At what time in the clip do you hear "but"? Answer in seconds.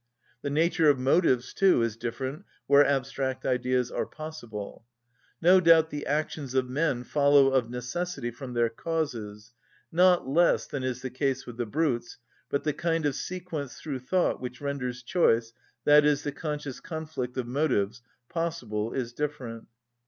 12.49-12.63